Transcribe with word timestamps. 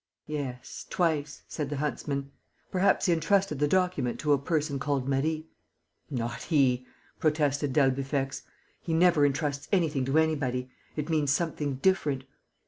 "Yes, 0.25 0.87
twice," 0.89 1.43
said 1.47 1.69
the 1.69 1.77
huntsman. 1.77 2.31
"Perhaps 2.71 3.05
he 3.05 3.13
entrusted 3.13 3.59
the 3.59 3.67
document 3.67 4.19
to 4.21 4.33
a 4.33 4.39
person 4.39 4.79
called 4.79 5.07
Marie." 5.07 5.51
"Not 6.09 6.41
he!" 6.41 6.87
protested 7.19 7.71
d'Albufex. 7.71 8.41
"He 8.81 8.95
never 8.95 9.23
entrusts 9.27 9.67
anything 9.71 10.03
to 10.05 10.17
anybody. 10.17 10.71
It 10.95 11.07
means 11.09 11.29
something 11.29 11.75
different." 11.75 12.23